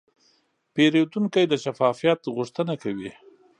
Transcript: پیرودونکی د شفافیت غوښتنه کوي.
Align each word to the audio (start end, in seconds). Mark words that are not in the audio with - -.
پیرودونکی 0.73 1.43
د 1.47 1.53
شفافیت 1.63 2.19
غوښتنه 2.35 2.73
کوي. 2.83 3.11